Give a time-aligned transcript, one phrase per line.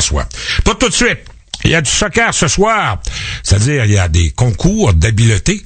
[0.00, 0.26] François.
[0.64, 1.18] Pas tout de suite.
[1.62, 3.00] Il y a du soccer ce soir.
[3.42, 5.62] C'est-à-dire, il y a des concours d'habileté.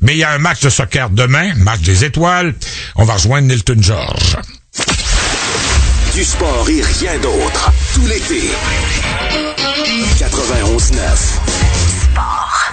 [0.00, 2.54] Mais il y a un match de soccer demain, match des étoiles.
[2.96, 4.38] On va rejoindre Nilton George.
[6.14, 7.72] Du sport et rien d'autre.
[7.94, 8.50] Tout l'été.
[10.18, 11.45] 91.9.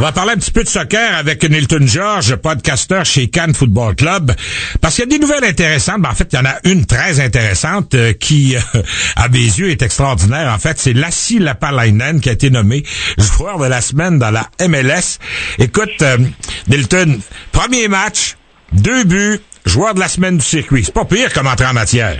[0.03, 3.95] On va parler un petit peu de soccer avec Nilton George, podcasteur chez Cannes Football
[3.95, 4.35] Club,
[4.81, 6.01] parce qu'il y a des nouvelles intéressantes.
[6.01, 8.81] Ben, en fait, il y en a une très intéressante euh, qui, euh,
[9.15, 10.51] à mes yeux, est extraordinaire.
[10.51, 12.83] En fait, c'est Lassie Lapalainen qui a été nommé
[13.17, 15.19] joueur de la semaine dans la MLS.
[15.57, 16.17] Écoute, euh,
[16.67, 17.21] Nilton,
[17.53, 18.35] premier match,
[18.73, 20.83] deux buts, joueur de la semaine du circuit.
[20.83, 22.19] C'est pas pire comme entrée en matière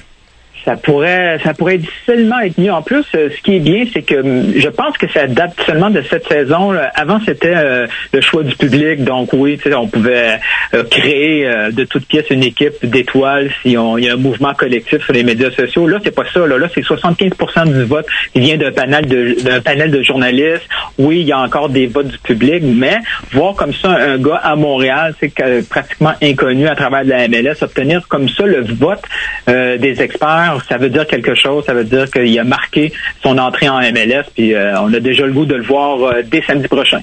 [0.66, 2.72] ça pourrait ça pourrait difficilement être mieux.
[2.72, 5.54] En plus, euh, ce qui est bien, c'est que hum, je pense que ça date
[5.66, 6.74] seulement de cette saison.
[6.96, 9.04] Avant, c'était euh, le choix du public.
[9.04, 10.40] Donc oui, on pouvait
[10.74, 14.54] euh, créer de toutes pièces une équipe d'étoiles si on, il y a un mouvement
[14.54, 15.88] collectif sur les médias sociaux.
[15.88, 16.46] Là, c'est pas ça.
[16.46, 20.68] Là, là c'est 75% du vote qui vient d'un panel de d'un panel de journalistes.
[20.98, 22.98] Oui, il y a encore des votes du public, mais
[23.32, 25.34] voir comme ça un gars à Montréal, c'est
[25.70, 29.02] pratiquement inconnu à travers la MLS, obtenir comme ça le vote
[29.48, 31.64] des experts ça veut dire quelque chose.
[31.66, 35.26] Ça veut dire qu'il a marqué son entrée en MLS, puis euh, on a déjà
[35.26, 37.02] le goût de le voir euh, dès samedi prochain.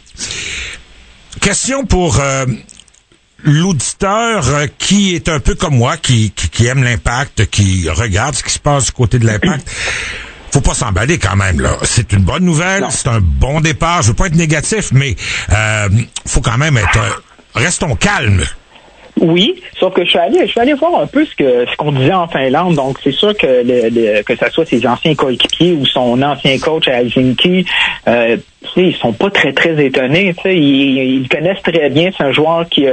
[1.40, 2.44] Question pour euh,
[3.44, 4.44] l'auditeur
[4.78, 6.32] qui est un peu comme moi, qui,
[6.66, 9.68] aime l'impact, qui regarde ce qui se passe du côté de l'impact.
[10.52, 11.76] faut pas s'emballer quand même là.
[11.82, 14.02] C'est une bonne nouvelle, c'est un bon départ.
[14.02, 15.16] Je veux pas être négatif, mais
[15.52, 15.88] euh,
[16.26, 17.22] faut quand même être.
[17.54, 18.44] restons calmes.
[19.20, 21.76] Oui, sauf que je suis allé, je suis allé voir un peu ce que ce
[21.76, 22.75] qu'on disait en Finlande.
[22.75, 26.88] Donc, c'est sûr que le, que ce soit ses anciens coéquipiers ou son ancien coach
[26.88, 27.66] à Helsinki,
[28.08, 28.38] euh,
[28.76, 30.34] ils sont pas très très étonnés.
[30.47, 32.10] Ils, ils connaissent très bien.
[32.16, 32.86] C'est un joueur qui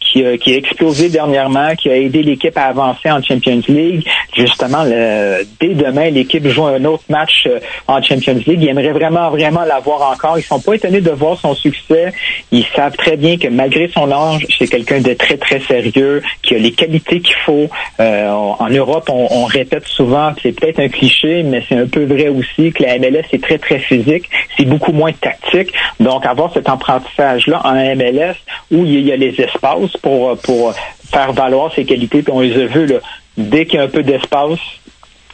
[0.00, 4.06] qui qui a explosé dernièrement, qui a aidé l'équipe à avancer en Champions League.
[4.40, 8.62] Justement, dès demain, l'équipe joue un autre match euh, en Champions League.
[8.62, 10.38] Ils aimeraient vraiment, vraiment l'avoir encore.
[10.38, 12.14] Ils sont pas étonnés de voir son succès.
[12.50, 16.54] Ils savent très bien que malgré son âge, c'est quelqu'un de très, très sérieux, qui
[16.54, 17.68] a les qualités qu'il faut.
[18.00, 22.04] Euh, en Europe, on, on répète souvent, c'est peut-être un cliché, mais c'est un peu
[22.04, 24.30] vrai aussi, que la MLS est très, très physique.
[24.56, 25.74] C'est beaucoup moins tactique.
[25.98, 28.36] Donc, avoir cet apprentissage-là en MLS
[28.70, 30.74] où il y a les espaces pour, pour
[31.12, 32.22] faire valoir ses qualités.
[32.22, 32.98] Puis on les a vus, là,
[33.36, 34.58] dès qu'il y a un peu d'espace,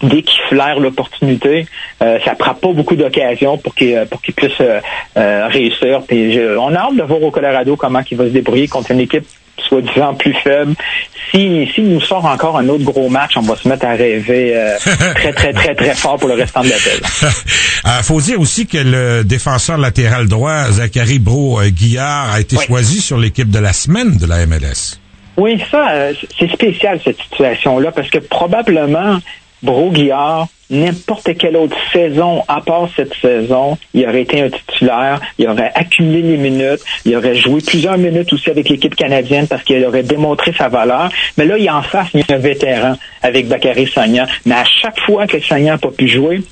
[0.02, 1.66] dès qu'il flaire l'opportunité,
[2.02, 4.80] euh, ça prend pas beaucoup d'occasions pour qu'il pour qu'il puisse euh,
[5.16, 6.02] euh, réussir.
[6.06, 9.00] Puis on a hâte de voir au Colorado comment il va se débrouiller contre une
[9.00, 9.26] équipe
[9.68, 10.74] soi-disant plus faible.
[11.30, 14.54] Si, si nous sort encore un autre gros match, on va se mettre à rêver
[15.14, 17.00] très, très, très, très fort pour le restant de l'appel.
[17.84, 23.16] Il faut dire aussi que le défenseur latéral droit, Zachary Bro-Guillard, a été choisi sur
[23.16, 25.00] l'équipe de la semaine de la MLS.
[25.36, 29.18] Oui, ça, euh, c'est spécial cette situation-là parce que probablement
[29.62, 35.48] Broguillard, n'importe quelle autre saison à part cette saison, il aurait été un titulaire, il
[35.48, 39.84] aurait accumulé les minutes, il aurait joué plusieurs minutes aussi avec l'équipe canadienne parce qu'il
[39.84, 41.10] aurait démontré sa valeur.
[41.36, 44.26] Mais là, il en face, il y un vétéran avec Bakary Sagna.
[44.44, 46.42] Mais à chaque fois que Sagna n'a pas pu jouer,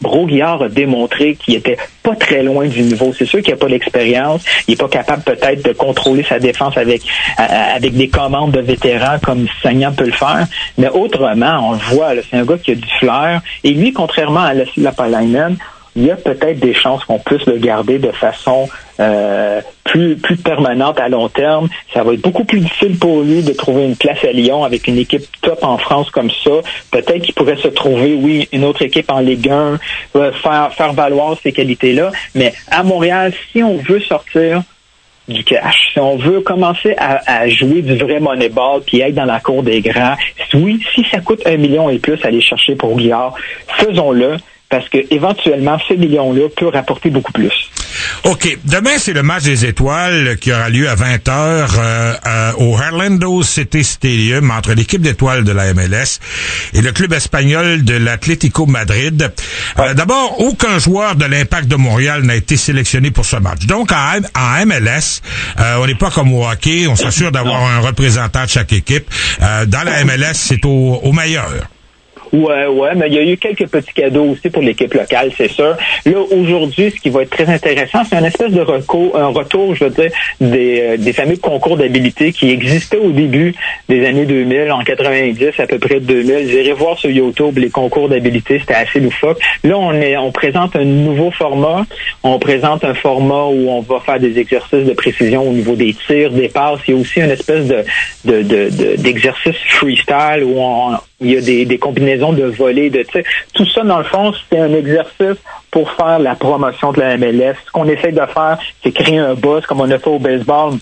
[0.00, 3.12] Broguillard a démontré qu'il était pas très loin du niveau.
[3.16, 4.44] C'est sûr qu'il n'a pas l'expérience.
[4.66, 7.02] Il n'est pas capable peut-être de contrôler sa défense avec
[7.36, 10.46] avec des commandes de vétérans comme Sagnan peut le faire.
[10.76, 13.40] Mais autrement, on le voit, c'est un gars qui a du flair.
[13.64, 15.56] Et lui, contrairement à la Palainen,
[15.98, 18.68] il y a peut-être des chances qu'on puisse le garder de façon
[19.00, 21.68] euh, plus, plus permanente à long terme.
[21.92, 24.86] Ça va être beaucoup plus difficile pour lui de trouver une place à Lyon avec
[24.86, 26.52] une équipe top en France comme ça.
[26.92, 29.78] Peut-être qu'il pourrait se trouver, oui, une autre équipe en Ligue 1,
[30.14, 32.12] euh, faire, faire valoir ces qualités-là.
[32.36, 34.62] Mais à Montréal, si on veut sortir
[35.26, 35.90] du cash.
[35.92, 39.82] Si on veut commencer à, jouer du vrai moneyball puis être dans la cour des
[39.82, 40.14] grands,
[40.54, 43.34] oui, si ça coûte un million et plus aller chercher pour Guillard,
[43.76, 44.38] faisons-le
[44.70, 47.70] parce que éventuellement, ce million-là peut rapporter beaucoup plus.
[48.24, 48.58] OK.
[48.64, 53.42] Demain, c'est le match des étoiles qui aura lieu à 20h euh, euh, au Orlando
[53.42, 56.20] City Stadium entre l'équipe d'étoiles de la MLS
[56.74, 59.32] et le club espagnol de l'Atlético Madrid.
[59.78, 63.64] Euh, d'abord, aucun joueur de l'Impact de Montréal n'a été sélectionné pour ce match.
[63.66, 65.22] Donc, en, en MLS,
[65.78, 66.86] on n'est pas comme au hockey.
[66.88, 69.08] On s'assure d'avoir un représentant de chaque équipe.
[69.40, 71.48] dans la MLS, c'est au, au meilleur.
[72.32, 75.48] Ouais, ouais, mais il y a eu quelques petits cadeaux aussi pour l'équipe locale, c'est
[75.50, 75.76] sûr.
[76.04, 79.74] Là, aujourd'hui, ce qui va être très intéressant, c'est un espèce de recours, un retour,
[79.74, 80.10] je veux dire,
[80.40, 83.54] des, euh, des fameux concours d'habilité qui existaient au début
[83.88, 86.48] des années 2000, en 90, à peu près 2000.
[86.48, 89.40] J'irai voir sur YouTube les concours d'habilité, c'était assez loufoque.
[89.64, 91.86] Là, on est, on présente un nouveau format.
[92.22, 95.94] On présente un format où on va faire des exercices de précision au niveau des
[95.94, 96.80] tirs, des passes.
[96.86, 97.84] Il y a aussi une espèce de,
[98.24, 103.04] de, de, d'exercice freestyle où on, il y a des, combinaisons de volets, de
[103.52, 105.36] Tout ça, dans le fond, c'est un exercice
[105.70, 107.56] pour faire la promotion de la MLS.
[107.66, 110.74] Ce qu'on essaie de faire, c'est créer un buzz comme on a fait au baseball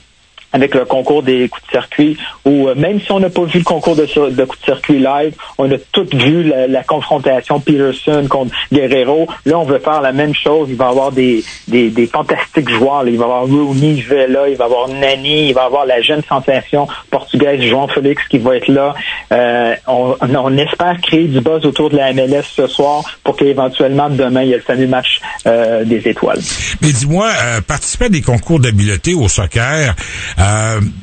[0.57, 2.17] avec le concours des coups de circuit,
[2.47, 5.35] ou euh, même si on n'a pas vu le concours de, coups de circuit live,
[5.59, 9.29] on a tout vu la, confrontation Peterson contre Guerrero.
[9.45, 10.69] Là, on veut faire la même chose.
[10.71, 13.07] Il va y avoir des, des, fantastiques joueurs.
[13.07, 15.85] Il va y avoir Rooney, Vela, il va y avoir Nani, il va y avoir
[15.85, 18.95] la jeune sensation portugaise João Félix qui va être là.
[19.33, 24.43] Euh, on, espère créer du buzz autour de la MLS ce soir pour qu'éventuellement demain,
[24.43, 26.41] il y ait le fameux match euh, des étoiles.
[26.81, 27.29] Mais dis-moi,
[27.67, 29.95] participer à des concours d'habileté au soccer,
[30.39, 30.43] euh,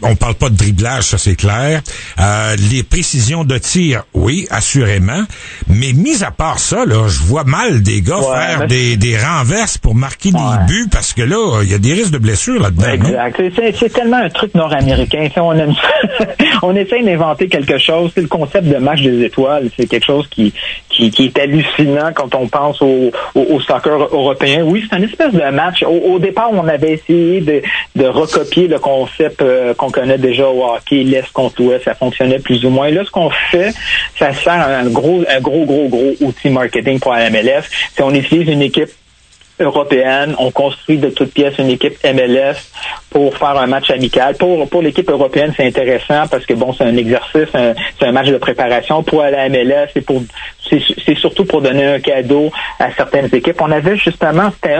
[0.01, 1.81] on parle pas de driblage, ça c'est clair.
[2.19, 5.23] Euh, les précisions de tir, oui, assurément.
[5.67, 9.77] Mais mis à part ça, là, je vois mal des gars faire des, des renverses
[9.77, 10.37] pour marquer des
[10.67, 12.91] buts parce que là, il y a des risques de blessures là-dedans.
[12.93, 13.41] Exact.
[13.79, 15.27] C'est tellement un truc nord-américain.
[15.37, 15.53] On,
[16.61, 18.11] on essaie d'inventer quelque chose.
[18.15, 20.53] Le concept de match des étoiles, c'est quelque chose qui,
[20.89, 24.63] qui, est hallucinant quand on pense au, au, soccer européen.
[24.63, 25.83] Oui, c'est un espèce de match.
[25.83, 27.61] Au, départ, on avait essayé de,
[27.95, 32.39] de recopier le concept euh, qu'on connaît déjà au hockey, l'Est contre l'Ouest, ça fonctionnait
[32.39, 32.89] plus ou moins.
[32.89, 33.73] Là, ce qu'on fait,
[34.17, 37.63] ça sert un gros, un gros, gros, gros outil marketing pour la MLS.
[37.95, 38.89] C'est on utilise une équipe
[39.59, 40.35] européenne.
[40.39, 42.55] On construit de toutes pièces une équipe MLS
[43.09, 44.35] pour faire un match amical.
[44.35, 48.27] Pour, pour l'équipe européenne, c'est intéressant parce que bon, c'est un exercice, c'est un match
[48.27, 49.03] de préparation.
[49.03, 50.21] Pour la MLS, c'est pour
[51.05, 53.61] c'est surtout pour donner un cadeau à certaines équipes.
[53.61, 54.77] On avait justement, c'était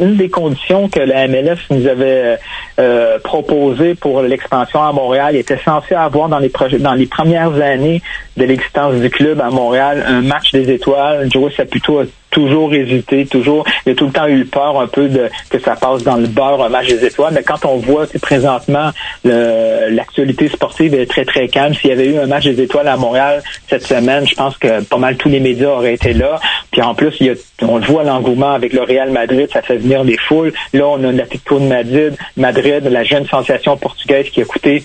[0.00, 2.38] une des conditions que la MLS nous avait
[2.78, 5.34] euh, proposé pour l'expansion à Montréal.
[5.34, 8.00] Il était censé avoir dans les dans les premières années
[8.36, 11.28] de l'existence du club à Montréal un match des étoiles.
[11.56, 12.04] Saputo a
[12.34, 15.76] toujours hésité, toujours, il a tout le temps eu peur un peu de que ça
[15.76, 17.32] passe dans le beurre un match des étoiles.
[17.32, 18.90] Mais quand on voit présentement
[19.24, 22.96] l'actualité sportive est très très calme, s'il y avait eu un match des étoiles à
[22.96, 26.40] Montréal cette semaine, je pense que pas mal tous les médias auraient été là.
[26.72, 29.62] Puis en plus, il y a, on le voit l'engouement avec le Real Madrid, ça
[29.62, 30.52] fait venir des foules.
[30.72, 34.84] Là, on a l'Atlético de Madrid, Madrid, la jeune sensation portugaise qui a coûté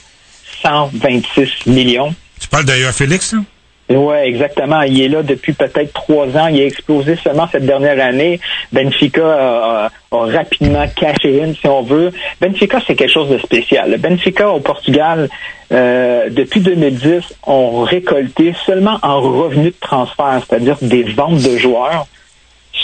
[0.61, 2.13] 126 millions.
[2.39, 3.39] Tu parles d'ailleurs Félix, là?
[3.89, 4.83] Oui, exactement.
[4.83, 6.47] Il est là depuis peut-être trois ans.
[6.47, 8.39] Il a explosé seulement cette dernière année.
[8.71, 12.11] Benfica a, rapidement caché in, si on veut.
[12.39, 13.97] Benfica, c'est quelque chose de spécial.
[13.97, 15.27] Benfica au Portugal,
[15.71, 22.05] euh, depuis 2010, ont récolté seulement en revenus de transfert, c'est-à-dire des ventes de joueurs,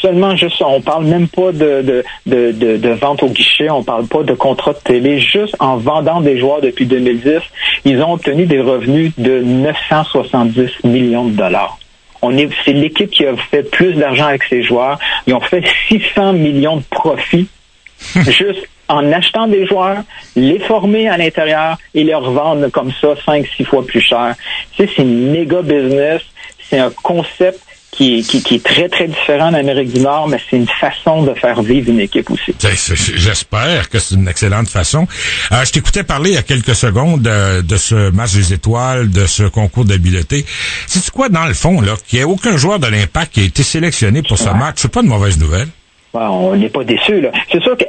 [0.01, 4.07] seulement juste, on parle même pas de, de, de, de, vente au guichet, on parle
[4.07, 7.42] pas de contrat de télé, juste en vendant des joueurs depuis 2010,
[7.86, 11.77] ils ont obtenu des revenus de 970 millions de dollars.
[12.21, 14.97] On est, c'est l'équipe qui a fait plus d'argent avec ses joueurs.
[15.27, 17.47] Ils ont fait 600 millions de profits
[18.27, 20.03] juste en achetant des joueurs,
[20.36, 24.36] les former à l'intérieur et les revendre comme ça 5 six fois plus cher.
[24.77, 26.21] c'est une méga business.
[26.69, 27.59] C'est un concept
[27.95, 28.19] qui,
[28.51, 31.89] est très, très différent en Amérique du Nord, mais c'est une façon de faire vivre
[31.89, 32.53] une équipe aussi.
[32.59, 35.07] J'espère que c'est une excellente façon.
[35.52, 39.25] Euh, je t'écoutais parler il y a quelques secondes de, ce match des étoiles, de
[39.25, 40.45] ce concours d'habileté.
[40.87, 43.44] C'est quoi, dans le fond, là, qu'il n'y ait aucun joueur de l'impact qui a
[43.44, 44.75] été sélectionné pour ce match?
[44.78, 45.68] C'est pas une mauvaise nouvelle.
[46.14, 47.31] on n'est pas déçu, là.
[47.52, 47.85] C'est sûr que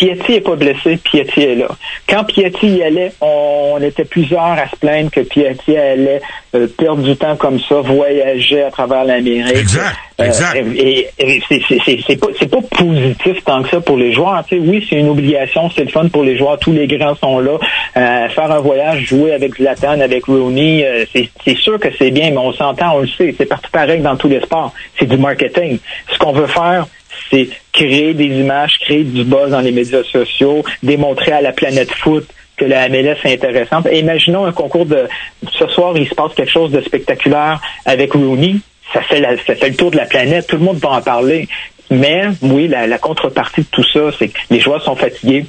[0.00, 1.68] Piatti est pas blessé, Piatti est là.
[2.08, 6.22] Quand Piatti y allait, on, était plusieurs à se plaindre que Piatti allait
[6.54, 9.54] euh, perdre du temps comme ça, voyager à travers l'Amérique.
[9.54, 10.56] Exact, euh, exact.
[10.56, 11.10] et,
[11.46, 14.42] c'est pas, pas positif tant que ça pour les joueurs.
[14.48, 16.58] Tu sais, oui, c'est une obligation, c'est le fun pour les joueurs.
[16.58, 17.58] Tous les grands sont là.
[17.98, 22.38] Euh, faire un voyage, jouer avec Zlatan, avec Rooney, c'est sûr que c'est bien, mais
[22.38, 23.34] on s'entend, on le sait.
[23.36, 24.72] C'est partout pareil dans tous les sports.
[24.98, 25.78] C'est du marketing.
[26.10, 26.86] Ce qu'on veut faire,
[27.30, 31.92] c'est créer des images, créer du buzz dans les médias sociaux, démontrer à la planète
[31.92, 33.88] foot que la MLS est intéressante.
[33.92, 35.08] imaginons un concours de
[35.50, 38.56] ce soir, il se passe quelque chose de spectaculaire avec Rooney.
[38.92, 41.48] Ça fait, le tour de la planète, tout le monde va en parler.
[41.90, 45.46] Mais oui, la contrepartie de tout ça, c'est que les joueurs sont fatigués,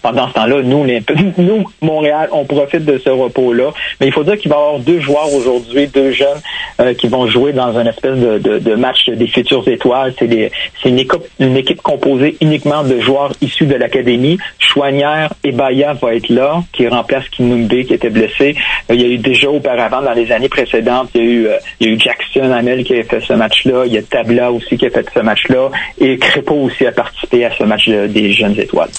[0.00, 0.86] pendant ce temps-là, nous,
[1.38, 3.70] nous, Montréal, on profite de ce repos-là.
[4.00, 6.40] Mais il faut dire qu'il va y avoir deux joueurs aujourd'hui, deux jeunes
[6.80, 10.14] euh, qui vont jouer dans un espèce de, de, de match des futures étoiles.
[10.18, 14.38] C'est une équipe, une équipe composée uniquement de joueurs issus de l'académie.
[14.58, 18.56] Chouanière et Baya va être là, qui remplace Kinumbe qui était blessé.
[18.90, 21.46] Euh, il y a eu déjà auparavant, dans les années précédentes, il y a eu,
[21.46, 23.84] euh, il y a eu Jackson Amel qui a fait ce match-là.
[23.86, 25.70] Il y a Tabla aussi qui a fait ce match-là.
[25.98, 28.90] Et Crépeau aussi a participé à ce match des jeunes étoiles.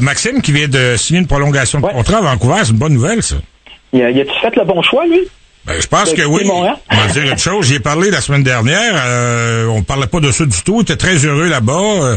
[0.00, 3.22] Maxime qui vient de signer une prolongation de contrat à Vancouver, c'est une bonne nouvelle,
[3.22, 3.36] ça.
[3.92, 5.20] Y a-tu fait le bon choix, lui?
[5.64, 6.42] Ben, je pense que oui.
[6.50, 7.66] On va dire une chose.
[7.66, 8.94] J'y ai parlé la semaine dernière.
[8.96, 10.78] Euh, on parlait pas de ça du tout.
[10.78, 12.16] Il était très heureux là-bas, euh,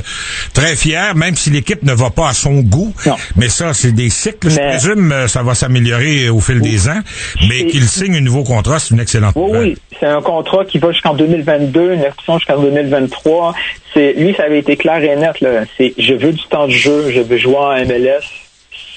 [0.53, 2.93] très fier, même si l'équipe ne va pas à son goût.
[3.35, 4.49] Mais ça, c'est des cycles.
[4.49, 7.01] Je présume euh, ça va s'améliorer au fil des ans.
[7.47, 9.77] Mais qu'il signe un nouveau contrat, c'est une excellente Oui, oui.
[9.99, 13.53] C'est un contrat qui va jusqu'en 2022, une option jusqu'en 2023.
[13.93, 15.39] C'est lui, ça avait été clair et net.
[15.41, 15.65] Là.
[15.77, 18.44] C'est je veux du temps de jeu, je veux jouer en MLS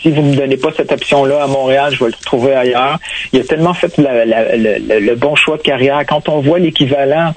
[0.03, 2.99] si vous me donnez pas cette option-là à Montréal, je vais le retrouver ailleurs.
[3.33, 6.01] Il a tellement fait le, bon choix de carrière.
[6.07, 7.33] Quand on voit l'équivalent,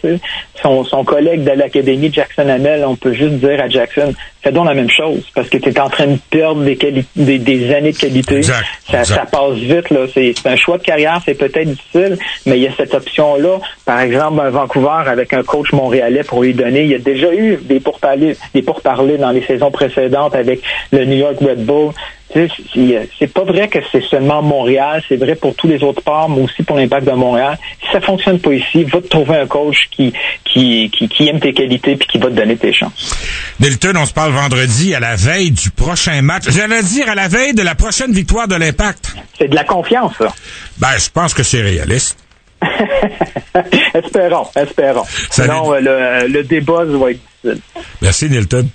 [0.62, 4.14] son, son collègue de l'académie, Jackson Hamel, on peut juste dire à Jackson,
[4.44, 6.78] fais donc la même chose, parce que tu es en train de perdre des,
[7.16, 8.44] des, des années de qualité.
[8.44, 9.90] ça, ça, passe vite.
[9.90, 10.02] là.
[10.14, 13.60] C'est un choix de carrière, c'est peut-être difficile, mais il y a cette option-là.
[13.86, 16.84] Par exemple, un Vancouver avec un coach montréalais pour lui donner.
[16.84, 21.06] Il y a déjà eu des pourparlers, des pourparlers dans les saisons précédentes avec le
[21.06, 21.92] New York Red Bull.
[22.34, 26.42] C'est pas vrai que c'est seulement Montréal, c'est vrai pour tous les autres ports, mais
[26.42, 27.58] aussi pour l'impact de Montréal.
[27.84, 30.14] Si ça fonctionne pas ici, va te trouver un coach qui,
[30.46, 33.16] qui, qui, aime tes qualités puis qui va te donner tes chances.
[33.60, 36.44] Milton, on se parle vendredi à la veille du prochain match.
[36.50, 39.14] J'allais dire à la veille de la prochaine victoire de l'impact.
[39.38, 40.34] C'est de la confiance, ça.
[40.78, 42.18] Ben, je pense que c'est réaliste.
[43.94, 45.06] espérons, espérons.
[45.32, 47.62] Sinon, euh, le, le débat va être difficile.
[48.02, 48.70] Merci, Nilton.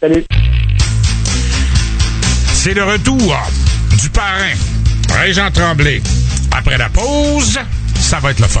[0.00, 0.24] Salut.
[2.62, 3.34] C'est le retour
[3.98, 4.52] du parrain,
[5.18, 6.02] Régent Tremblay.
[6.50, 7.58] Après la pause,
[7.98, 8.60] ça va être le fun.